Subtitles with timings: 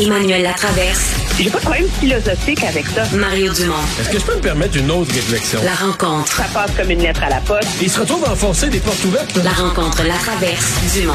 [0.00, 1.14] Emmanuel Latraverse.
[1.38, 3.04] J'ai pas de problème philosophique avec ça.
[3.14, 3.74] Mario Dumont.
[4.00, 5.60] Est-ce que je peux me permettre une autre réflexion?
[5.62, 6.32] La rencontre.
[6.32, 7.68] Ça passe comme une lettre à la poste.
[7.82, 9.36] Il se retrouve à enfoncer des portes ouvertes.
[9.44, 11.12] La rencontre, la traverse, Dumont.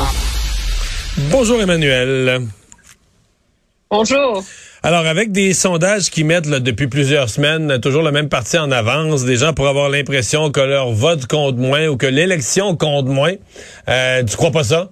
[1.31, 2.41] Bonjour Emmanuel.
[3.89, 4.43] Bonjour.
[4.83, 8.71] Alors, avec des sondages qui mettent là, depuis plusieurs semaines toujours le même parti en
[8.71, 13.07] avance, des gens pour avoir l'impression que leur vote compte moins ou que l'élection compte
[13.07, 13.33] moins,
[13.89, 14.91] euh, tu crois pas ça?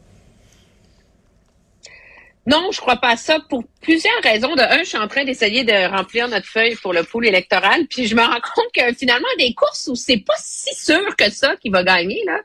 [2.45, 4.53] Non, je crois pas à ça pour plusieurs raisons.
[4.55, 7.85] De un, je suis en train d'essayer de remplir notre feuille pour le pool électoral,
[7.89, 11.29] puis je me rends compte que finalement, des courses où c'est pas si sûr que
[11.31, 12.39] ça qui va gagner, là,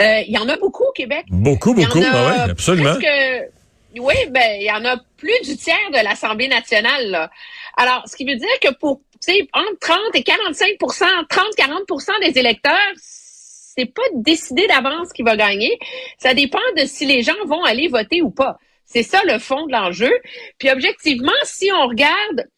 [0.00, 1.24] euh, il y en a beaucoup au Québec.
[1.28, 1.98] Beaucoup, beaucoup.
[2.02, 2.94] a Ah oui, absolument.
[2.94, 3.50] presque-
[3.98, 7.30] oui, ben, il y en a plus du tiers de l'Assemblée nationale, là.
[7.76, 12.38] Alors, ce qui veut dire que pour, tu sais, entre 30 et 45% 30-40% des
[12.38, 15.78] électeurs, c'est pas décidé d'avance qui va gagner.
[16.18, 18.58] Ça dépend de si les gens vont aller voter ou pas.
[18.88, 20.10] C'est ça le fond de l'enjeu.
[20.58, 22.48] Puis objectivement, si on regarde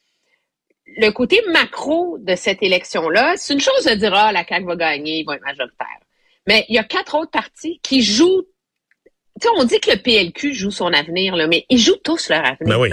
[0.97, 4.77] le côté macro de cette élection-là, c'est une chose de dire, ah, la CAQ va
[4.77, 5.87] gagner, ils vont être majoritaires.
[6.47, 8.45] Mais il y a quatre autres partis qui jouent.
[9.41, 12.29] Tu sais, on dit que le PLQ joue son avenir, là, mais ils jouent tous
[12.29, 12.79] leur avenir.
[12.79, 12.91] Ben oui.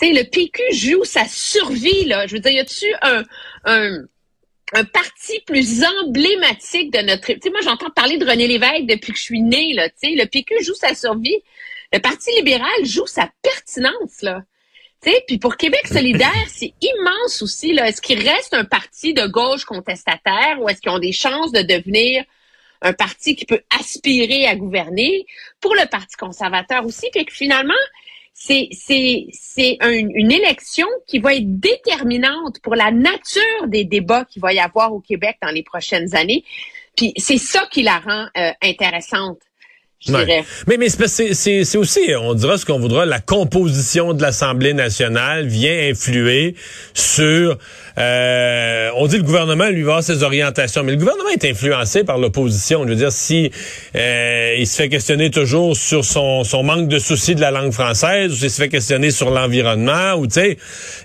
[0.00, 2.26] Tu sais, le PQ joue sa survie, là.
[2.26, 3.22] Je veux dire, y a-tu un,
[3.64, 4.04] un,
[4.74, 7.32] un parti plus emblématique de notre...
[7.32, 9.88] Tu sais, moi, j'entends parler de René Lévesque depuis que je suis née, là.
[9.88, 11.42] Tu sais, le PQ joue sa survie.
[11.92, 14.42] Le Parti libéral joue sa pertinence, là.
[15.26, 17.88] Puis pour Québec solidaire, c'est immense aussi, là.
[17.88, 21.62] Est-ce qu'il reste un parti de gauche contestataire ou est-ce qu'ils ont des chances de
[21.62, 22.24] devenir
[22.82, 25.26] un parti qui peut aspirer à gouverner
[25.60, 27.08] pour le Parti conservateur aussi?
[27.12, 27.74] Puis que finalement,
[28.34, 34.24] c'est c'est c'est un- une élection qui va être déterminante pour la nature des débats
[34.26, 36.44] qu'il va y avoir au Québec dans les prochaines années.
[36.96, 39.38] Puis c'est ça qui la rend euh, intéressante,
[40.06, 40.24] je Ouais.
[40.24, 40.44] dirais.
[40.66, 45.90] Mais, mais c'est aussi, on dira ce qu'on voudra, la composition de l'Assemblée nationale vient
[45.90, 46.54] influer
[46.94, 47.58] sur...
[47.98, 52.18] euh, on dit le gouvernement lui va ses orientations, mais le gouvernement est influencé par
[52.18, 52.84] l'opposition.
[52.84, 53.50] Je veux dire, si
[53.96, 57.72] euh, il se fait questionner toujours sur son, son manque de souci de la langue
[57.72, 60.58] française, ou s'il se fait questionner sur l'environnement, ou tu sais,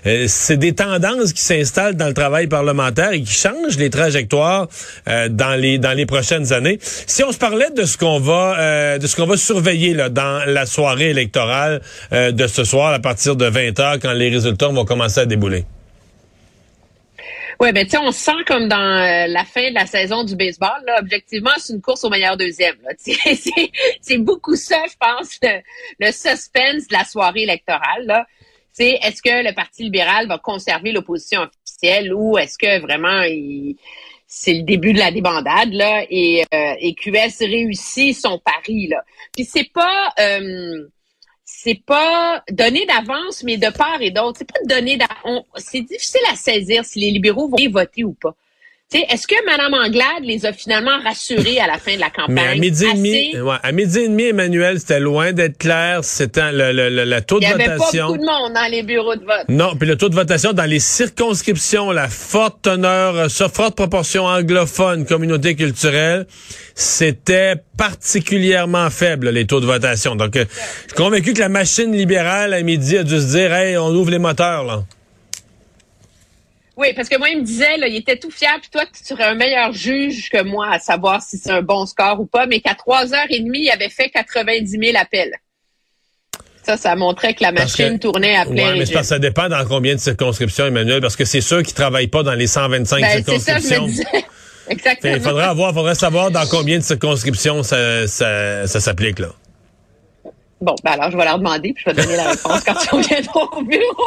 [0.06, 4.68] euh, c'est des tendances qui s'installent dans le travail parlementaire et qui changent les trajectoires
[5.08, 6.78] euh, dans les dans les prochaines années.
[6.80, 10.08] Si on se parlait de ce qu'on va euh, de ce qu'on va surveiller là,
[10.08, 11.80] dans la soirée électorale
[12.12, 15.26] euh, de ce soir à partir de 20 h quand les résultats vont commencer à
[15.26, 15.64] débouler.
[17.60, 20.24] Oui, ben tu sais, on se sent comme dans euh, la fin de la saison
[20.24, 20.82] du baseball.
[20.86, 20.98] Là.
[21.00, 22.74] Objectivement, c'est une course au meilleur deuxième.
[24.00, 25.38] C'est beaucoup ça, je pense,
[26.00, 28.06] le, suspense de la soirée électorale.
[28.06, 28.26] Là.
[28.78, 33.76] Est-ce que le Parti libéral va conserver l'opposition officielle ou est-ce que vraiment il-
[34.36, 39.04] c'est le début de la débandade là et, euh, QS réussit son pari là.
[39.32, 40.88] Puis c'est pas euh,
[41.44, 44.38] c'est pas donné d'avance, mais de part et d'autre.
[44.38, 45.44] C'est pas donné d'avance.
[45.56, 48.34] C'est difficile à saisir si les libéraux vont voter ou pas.
[48.92, 52.34] Est-ce que Mme Anglade les a finalement rassurés à la fin de la campagne?
[52.34, 53.40] Mais à midi et demi, Assez?
[53.40, 56.04] ouais, à midi et demi, Emmanuel, c'était loin d'être clair.
[56.04, 58.06] C'était le, le, le- la taux Il de n'y avait pas votation.
[58.06, 59.46] beaucoup de monde dans les bureaux de vote.
[59.48, 63.74] Non, puis le taux de votation dans les circonscriptions, la forte teneur, euh, sa forte
[63.74, 66.26] proportion anglophone, communauté culturelle,
[66.76, 70.14] c'était particulièrement faible, les taux de votation.
[70.14, 73.52] Donc, euh, je suis convaincu que la machine libérale, à midi, a dû se dire,
[73.52, 74.84] hey, on ouvre les moteurs, là.
[76.76, 79.04] Oui, parce que moi, il me disait, là, il était tout fier, puis toi, tu
[79.04, 82.46] serais un meilleur juge que moi à savoir si c'est un bon score ou pas,
[82.46, 85.32] mais qu'à 3h30, il avait fait 90 000 appels.
[86.64, 89.18] Ça, ça montrait que la machine que- tournait à plein Ouais, mais parce que ça
[89.18, 92.46] dépend dans combien de circonscriptions, Emmanuel, parce que c'est sûr qu'ils travaillent pas dans les
[92.46, 93.82] 125 Ben, c'est ça, je circonscriptions.
[93.82, 94.24] me disais.
[94.70, 95.14] Exactement.
[95.14, 99.28] Il faudrait avoir, faudrait savoir dans combien de circonscriptions ça, ça, ça s'applique, là.
[100.60, 102.90] Bon, ben alors je vais leur demander, puis je vais donner la réponse quand ils
[102.96, 104.06] reviendront au bureau.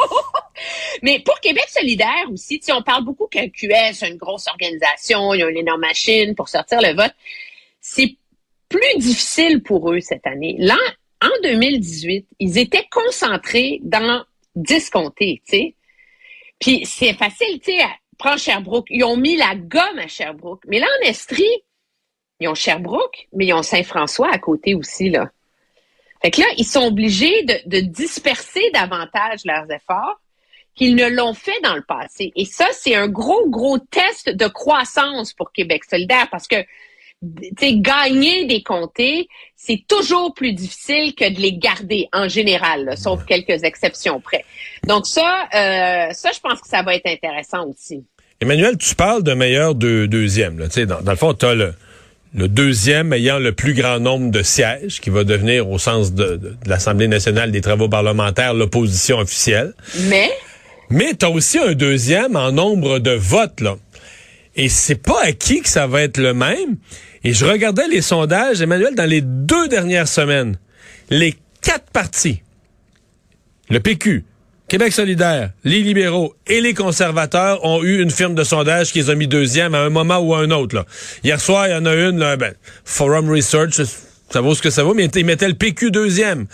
[1.02, 5.40] Mais pour Québec solidaire aussi, on parle beaucoup qu'un QS, c'est une grosse organisation, il
[5.40, 7.14] y a une énorme machine pour sortir le vote.
[7.80, 8.16] C'est
[8.68, 10.56] plus difficile pour eux cette année.
[10.58, 10.76] Là,
[11.22, 14.24] en 2018, ils étaient concentrés dans
[14.56, 15.74] 10 comtés, tu sais.
[16.58, 17.84] Puis c'est facile, tu sais,
[18.18, 18.88] prends Sherbrooke.
[18.90, 20.62] Ils ont mis la gomme à Sherbrooke.
[20.66, 21.62] Mais là, en Estrie,
[22.40, 25.30] ils ont Sherbrooke, mais ils ont Saint-François à côté aussi, là.
[26.20, 30.20] Fait que là, ils sont obligés de disperser davantage leurs efforts
[30.78, 32.32] qu'ils ne l'ont fait dans le passé.
[32.36, 36.56] Et ça, c'est un gros, gros test de croissance pour Québec solidaire parce que
[37.20, 43.24] gagner des comtés, c'est toujours plus difficile que de les garder en général, là, sauf
[43.24, 44.44] quelques exceptions près.
[44.86, 48.04] Donc ça, euh, ça, je pense que ça va être intéressant aussi.
[48.40, 50.60] Emmanuel, tu parles de meilleur de, deuxième.
[50.60, 50.68] Là.
[50.68, 51.74] Dans, dans le fond, tu as le,
[52.34, 56.36] le deuxième ayant le plus grand nombre de sièges, qui va devenir, au sens de,
[56.36, 59.74] de l'Assemblée nationale des travaux parlementaires, l'opposition officielle.
[60.08, 60.30] Mais
[60.90, 63.76] mais tu aussi un deuxième en nombre de votes, là.
[64.56, 66.76] Et c'est pas acquis que ça va être le même.
[67.22, 70.58] Et je regardais les sondages, Emmanuel, dans les deux dernières semaines.
[71.10, 72.42] Les quatre partis,
[73.70, 74.24] le PQ,
[74.68, 79.10] Québec solidaire, les libéraux et les conservateurs ont eu une firme de sondage qui les
[79.10, 80.74] a mis deuxième à un moment ou à un autre.
[80.74, 80.84] Là.
[81.24, 82.52] Hier soir, il y en a une, ben,
[82.84, 83.80] Forum Research,
[84.30, 86.46] ça vaut ce que ça vaut, mais ils mettaient le PQ deuxième.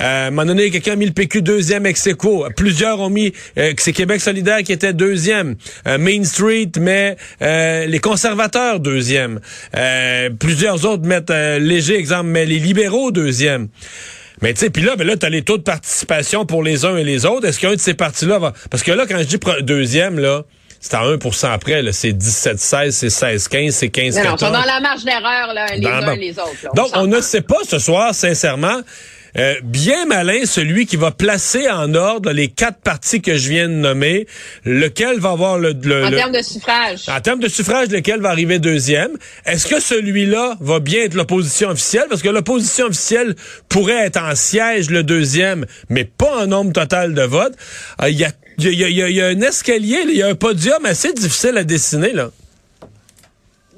[0.00, 2.46] Euh, à un moment donné, quelqu'un a mis le PQ deuxième ex aequo.
[2.56, 5.56] Plusieurs ont mis euh, que c'est Québec solidaire qui était deuxième.
[5.86, 9.40] Euh, Main Street met euh, les conservateurs deuxième.
[10.38, 13.68] plusieurs autres mettent léger exemple, mais les libéraux deuxième.
[14.42, 16.96] Mais tu sais, puis là, ben là, t'as les taux de participation pour les uns
[16.96, 17.46] et les autres.
[17.46, 18.52] Est-ce qu'un de ces partis-là va...
[18.70, 20.42] Parce que là, quand je dis deuxième, là,
[20.82, 21.80] c'est à 1% après.
[21.92, 24.24] C'est 17-16, c'est 16-15, c'est 15-14.
[24.24, 26.74] Non, sont dans la marge d'erreur, là, les uns et les autres.
[26.74, 28.80] Donc, on ne sait pas ce soir, sincèrement,
[29.38, 33.68] euh, bien malin celui qui va placer en ordre les quatre partis que je viens
[33.68, 34.26] de nommer,
[34.64, 35.70] lequel va avoir le...
[35.70, 37.08] en termes de suffrage.
[37.08, 39.12] En termes de suffrage, lequel va arriver deuxième?
[39.46, 42.06] Est-ce que celui-là va bien être l'opposition officielle?
[42.08, 43.34] Parce que l'opposition officielle
[43.68, 47.54] pourrait être en siège le deuxième, mais pas en nombre total de votes.
[48.02, 51.56] Euh, il y, a, y, a, un escalier, il y a un podium assez difficile
[51.56, 52.30] à dessiner, là.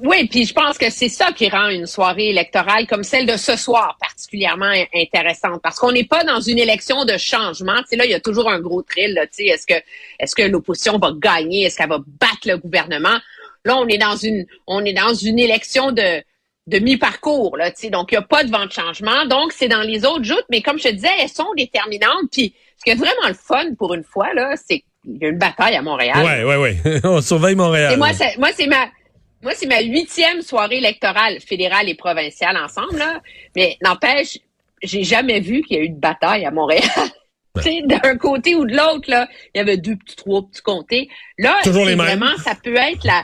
[0.03, 3.37] Oui, puis je pense que c'est ça qui rend une soirée électorale comme celle de
[3.37, 7.77] ce soir particulièrement intéressante parce qu'on n'est pas dans une élection de changement.
[7.79, 9.19] Tu sais, là, il y a toujours un gros thrill.
[9.33, 9.75] Tu sais, est-ce que
[10.19, 11.65] est-ce que l'opposition va gagner?
[11.65, 13.19] Est-ce qu'elle va battre le gouvernement?
[13.65, 16.23] Là, on est dans une on est dans une élection de
[16.67, 17.71] de mi-parcours là.
[17.71, 19.27] Tu sais, donc il n'y a pas de vent de changement.
[19.27, 22.31] Donc c'est dans les autres joutes, mais comme je te disais, elles sont déterminantes.
[22.33, 25.29] Puis ce qui est vraiment le fun pour une fois là, c'est qu'il y a
[25.29, 26.25] une bataille à Montréal.
[26.25, 27.01] Ouais, ouais, ouais.
[27.05, 27.93] on surveille Montréal.
[27.93, 28.87] Et moi, moi, c'est ma
[29.45, 33.21] moi, c'est ma huitième soirée électorale fédérale et provinciale ensemble, là.
[33.55, 34.39] Mais n'empêche,
[34.83, 36.83] j'ai jamais vu qu'il y a eu de bataille à Montréal.
[37.85, 41.09] d'un côté ou de l'autre, là, il y avait deux petits, trois petits comtés.
[41.39, 42.07] Là, toujours les mêmes.
[42.07, 43.23] vraiment, ça peut être la,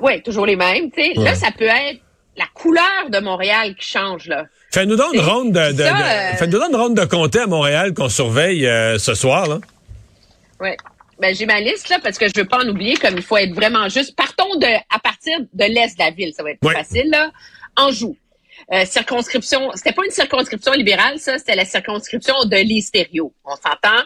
[0.00, 1.12] ouais, toujours les mêmes, tu sais.
[1.16, 2.00] Là, ça peut être
[2.36, 4.46] la couleur de Montréal qui change, là.
[4.72, 8.08] Fais-nous donc une ronde de, de, euh, fais-nous une ronde de comté à Montréal qu'on
[8.08, 9.58] surveille euh, ce soir, là.
[10.60, 10.76] Ouais.
[11.22, 13.36] Ben, j'ai ma liste là parce que je veux pas en oublier comme il faut
[13.36, 14.16] être vraiment juste.
[14.16, 17.30] Partons de à partir de l'est de la ville, ça va être plus facile là.
[17.76, 18.16] Anjou.
[18.72, 23.32] Euh, circonscription, c'était pas une circonscription libérale ça, c'était la circonscription de l'Hystério.
[23.44, 24.02] On s'entend.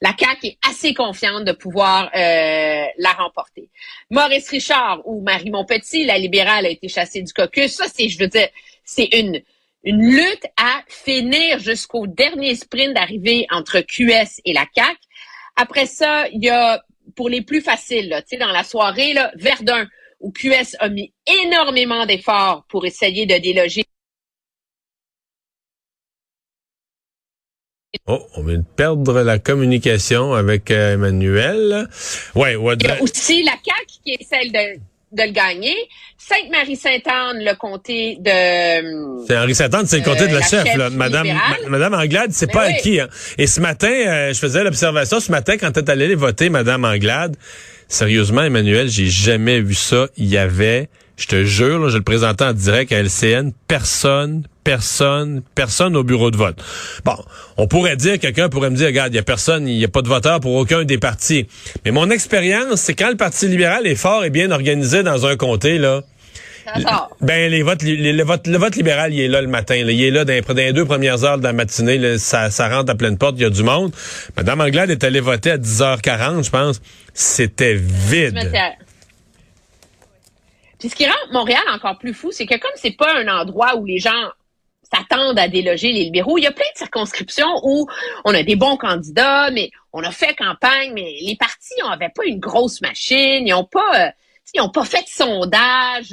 [0.00, 3.70] La CAQ est assez confiante de pouvoir euh, la remporter.
[4.10, 7.76] Maurice Richard ou Marie Montpetit, la libérale a été chassée du caucus.
[7.76, 8.48] Ça, c'est, je veux dire,
[8.84, 9.40] c'est une
[9.86, 14.98] une lutte à finir jusqu'au dernier sprint d'arrivée entre QS et la CAQ.
[15.56, 19.86] Après ça, il y a pour les plus faciles, là, dans la soirée, là, Verdun,
[20.20, 21.12] où QS a mis
[21.44, 23.84] énormément d'efforts pour essayer de déloger.
[28.06, 31.88] Oh, on vient de perdre la communication avec euh, Emmanuel.
[32.34, 32.54] Ouais.
[32.54, 34.80] Il y a aussi la CAQ qui est celle de
[35.12, 35.76] de le gagner.
[36.18, 39.26] Sainte-Marie-Sainte-Anne, le comté de...
[39.26, 40.90] C'est Henri Sainte-Anne, c'est le comté de la, chef, là.
[40.90, 41.28] Madame,
[41.68, 43.00] Madame Anglade, c'est pas acquis.
[43.00, 43.08] Hein.
[43.38, 47.36] Et ce matin, euh, je faisais l'observation, ce matin, quand tu allé voter Madame Anglade,
[47.88, 50.08] sérieusement, Emmanuel, j'ai jamais vu ça.
[50.16, 55.42] Il y avait je te jure, je le présentais en direct à LCN, personne, personne,
[55.54, 56.62] personne au bureau de vote.
[57.04, 57.16] Bon,
[57.56, 59.88] on pourrait dire, quelqu'un pourrait me dire, regarde, il y a personne, il n'y a
[59.88, 61.46] pas de voteur pour aucun des partis.
[61.84, 65.36] Mais mon expérience, c'est quand le Parti libéral est fort et bien organisé dans un
[65.36, 66.02] comté, là,
[67.20, 69.76] ben les votes, les, le vote, le vote libéral, il est là le matin.
[69.76, 72.18] Il est là dans, dans, les deux premières heures de la matinée.
[72.18, 73.36] ça, ça rentre à pleine porte.
[73.36, 73.92] Il y a du monde.
[74.36, 76.80] Madame Anglade est allée voter à 10h40, je pense.
[77.14, 78.34] C'était vide.
[80.78, 83.76] Puis ce qui rend Montréal encore plus fou, c'est que comme c'est pas un endroit
[83.76, 84.30] où les gens
[84.82, 87.88] s'attendent à déloger les libéraux, il y a plein de circonscriptions où
[88.24, 92.24] on a des bons candidats, mais on a fait campagne, mais les partis n'avaient pas
[92.24, 94.10] une grosse machine, ils n'ont pas, euh,
[94.54, 96.10] ils pas fait de sondage.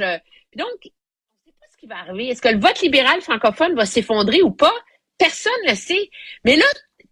[0.55, 2.29] donc, on ne sait pas ce qui va arriver.
[2.29, 4.73] Est-ce que le vote libéral francophone va s'effondrer ou pas?
[5.17, 6.09] Personne ne le sait.
[6.43, 6.65] Mais là,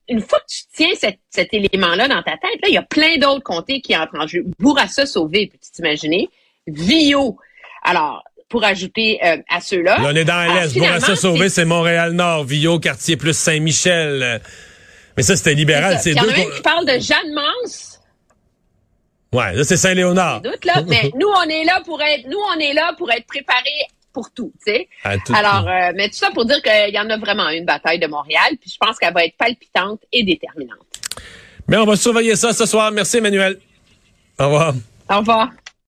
[0.08, 3.18] une fois que tu tiens cet, élément-là dans ta tête, là, il y a plein
[3.18, 4.44] d'autres comtés qui entrent en jeu.
[4.60, 6.30] Bourassa sauvé, peux-tu t'imaginer?
[6.68, 7.38] Vio.
[7.84, 9.98] Alors, pour ajouter euh, à ceux-là.
[9.98, 10.74] Là, on est dans Alors, l'Est.
[10.74, 12.44] finalement, Bourassa Sauvé, c'est- Montréal-Nord.
[12.44, 14.42] Villot, quartier plus Saint-Michel.
[15.18, 15.98] Mais ça, c'était libéral.
[16.02, 16.16] c'est ça.
[16.16, 16.30] Il y en deux.
[16.32, 18.00] a même qui parle de Jeanne Mance.
[19.34, 20.42] Ouais, là, c'est Saint-Léonard.
[20.44, 23.88] là, mais nous on est là pour être nous on est là pour être préparés
[24.12, 24.90] pour tout, tu sais.
[25.34, 28.08] Alors euh, mais tout ça pour dire qu'il y en a vraiment une bataille de
[28.08, 30.80] Montréal, puis je pense qu'elle va être palpitante et déterminante.
[31.70, 32.92] Mais on va surveiller ça ce soir.
[32.92, 33.58] Merci, Emmanuel.
[34.38, 34.74] Au revoir.
[35.10, 35.50] Au revoir.